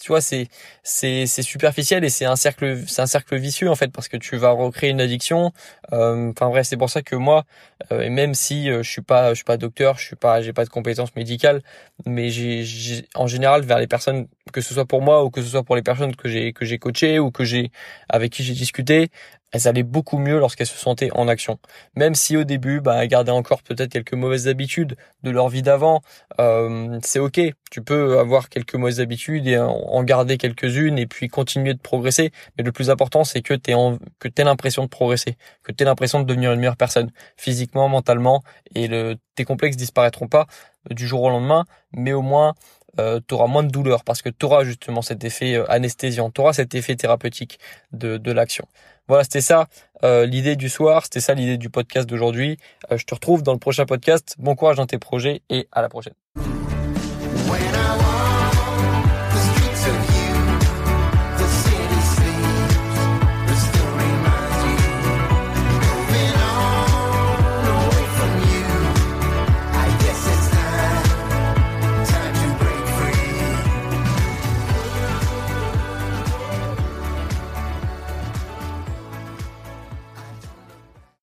tu 0.00 0.08
vois 0.08 0.20
c'est 0.20 0.48
c'est 0.82 1.26
c'est 1.26 1.42
superficiel 1.42 2.04
et 2.04 2.10
c'est 2.10 2.24
un 2.24 2.36
cercle 2.36 2.78
c'est 2.86 3.02
un 3.02 3.06
cercle 3.06 3.36
vicieux 3.36 3.70
en 3.70 3.74
fait 3.76 3.88
parce 3.92 4.08
que 4.08 4.16
tu 4.16 4.36
vas 4.36 4.50
recréer 4.50 4.90
une 4.90 5.00
addiction. 5.00 5.52
Euh, 5.92 6.30
enfin 6.30 6.48
bref 6.50 6.66
c'est 6.66 6.76
pour 6.76 6.90
ça 6.90 7.02
que 7.02 7.16
moi 7.16 7.44
euh, 7.92 8.02
et 8.02 8.10
même 8.10 8.34
si 8.34 8.70
euh, 8.70 8.82
je 8.82 8.90
suis 8.90 9.02
pas 9.02 9.30
je 9.30 9.36
suis 9.36 9.44
pas 9.44 9.56
docteur 9.56 9.98
je 9.98 10.04
suis 10.06 10.16
pas 10.16 10.42
j'ai 10.42 10.52
pas 10.52 10.64
de 10.64 10.70
compétences 10.70 11.14
médicales 11.16 11.62
mais 12.06 12.30
j'ai 12.30 13.06
en 13.14 13.26
général 13.26 13.62
vers 13.62 13.78
les 13.78 13.86
personnes 13.86 14.28
que 14.52 14.60
ce 14.60 14.74
soit 14.74 14.84
pour 14.86 15.02
moi 15.02 15.24
ou 15.24 15.30
que 15.30 15.42
ce 15.42 15.48
soit 15.48 15.62
pour 15.64 15.76
les 15.76 15.82
personnes 15.82 16.14
que 16.14 16.28
j'ai 16.28 16.52
que 16.52 16.64
j'ai 16.64 16.78
coachées 16.78 17.18
ou 17.18 17.30
que 17.30 17.44
j'ai 17.44 17.70
avec 18.08 18.32
qui 18.32 18.42
j'ai 18.42 18.54
discuté 18.54 19.08
elles 19.52 19.68
allaient 19.68 19.82
beaucoup 19.82 20.18
mieux 20.18 20.38
lorsqu'elles 20.38 20.66
se 20.66 20.76
sentaient 20.76 21.10
en 21.12 21.28
action. 21.28 21.58
Même 21.96 22.14
si 22.14 22.36
au 22.36 22.44
début, 22.44 22.80
bah, 22.80 23.02
elles 23.02 23.08
gardaient 23.08 23.30
encore 23.30 23.62
peut-être 23.62 23.90
quelques 23.90 24.14
mauvaises 24.14 24.48
habitudes 24.48 24.96
de 25.22 25.30
leur 25.30 25.48
vie 25.48 25.62
d'avant, 25.62 26.02
euh, 26.40 26.98
c'est 27.02 27.18
ok. 27.18 27.40
Tu 27.70 27.82
peux 27.82 28.18
avoir 28.18 28.48
quelques 28.48 28.74
mauvaises 28.74 29.00
habitudes 29.00 29.46
et 29.46 29.58
en 29.58 30.02
garder 30.02 30.38
quelques-unes 30.38 30.98
et 30.98 31.06
puis 31.06 31.28
continuer 31.28 31.74
de 31.74 31.78
progresser. 31.78 32.32
Mais 32.58 32.64
le 32.64 32.72
plus 32.72 32.90
important, 32.90 33.24
c'est 33.24 33.42
que 33.42 33.54
tu 33.54 33.74
en, 33.74 33.98
que 34.18 34.28
t'aies 34.28 34.44
l'impression 34.44 34.82
de 34.84 34.88
progresser, 34.88 35.36
que 35.62 35.72
tu 35.72 35.84
l'impression 35.84 36.20
de 36.20 36.24
devenir 36.24 36.52
une 36.52 36.60
meilleure 36.60 36.76
personne, 36.76 37.10
physiquement, 37.36 37.88
mentalement, 37.88 38.42
et 38.74 38.88
le, 38.88 39.16
tes 39.34 39.44
complexes 39.44 39.76
disparaîtront 39.76 40.28
pas 40.28 40.46
du 40.90 41.06
jour 41.06 41.22
au 41.22 41.30
lendemain, 41.30 41.64
mais 41.92 42.12
au 42.12 42.22
moins 42.22 42.54
euh, 42.98 43.20
tu 43.26 43.34
auras 43.34 43.46
moins 43.46 43.62
de 43.62 43.70
douleur 43.70 44.04
parce 44.04 44.22
que 44.22 44.28
tu 44.28 44.46
auras 44.46 44.64
justement 44.64 45.02
cet 45.02 45.24
effet 45.24 45.54
euh, 45.54 45.70
anesthésiant, 45.70 46.30
tu 46.30 46.40
auras 46.40 46.52
cet 46.52 46.74
effet 46.74 46.96
thérapeutique 46.96 47.58
de, 47.92 48.16
de 48.16 48.32
l'action. 48.32 48.66
Voilà, 49.08 49.24
c'était 49.24 49.40
ça 49.40 49.66
euh, 50.04 50.24
l'idée 50.26 50.56
du 50.56 50.68
soir, 50.68 51.04
c'était 51.04 51.20
ça 51.20 51.34
l'idée 51.34 51.58
du 51.58 51.68
podcast 51.68 52.08
d'aujourd'hui. 52.08 52.58
Euh, 52.90 52.96
je 52.96 53.04
te 53.04 53.14
retrouve 53.14 53.42
dans 53.42 53.52
le 53.52 53.58
prochain 53.58 53.84
podcast. 53.84 54.36
Bon 54.38 54.54
courage 54.54 54.76
dans 54.76 54.86
tes 54.86 54.98
projets 54.98 55.42
et 55.50 55.68
à 55.72 55.82
la 55.82 55.88
prochaine. 55.88 56.14